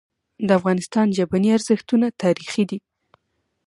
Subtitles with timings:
[0.47, 2.79] د افغانستان ژبني ارزښتونه تاریخي دي.